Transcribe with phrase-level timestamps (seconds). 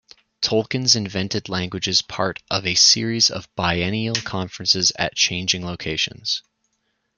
[0.41, 6.41] Tolkien's Invented Languages, part of a series of biennial conferences at changing locations.